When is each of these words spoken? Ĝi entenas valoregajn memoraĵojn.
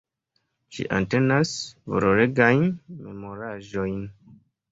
Ĝi 0.77 0.85
entenas 0.99 1.51
valoregajn 1.95 2.65
memoraĵojn. 3.05 4.03